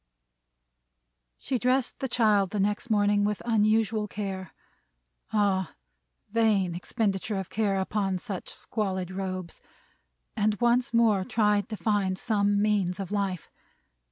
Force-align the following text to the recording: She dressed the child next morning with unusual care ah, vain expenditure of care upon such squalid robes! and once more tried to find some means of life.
She 1.37 1.59
dressed 1.59 1.99
the 1.99 2.07
child 2.07 2.59
next 2.59 2.89
morning 2.89 3.23
with 3.23 3.39
unusual 3.45 4.07
care 4.07 4.51
ah, 5.31 5.75
vain 6.31 6.73
expenditure 6.73 7.35
of 7.37 7.51
care 7.51 7.79
upon 7.79 8.17
such 8.17 8.49
squalid 8.49 9.11
robes! 9.11 9.61
and 10.35 10.59
once 10.59 10.91
more 10.91 11.23
tried 11.23 11.69
to 11.69 11.77
find 11.77 12.17
some 12.17 12.59
means 12.59 12.99
of 12.99 13.11
life. 13.11 13.51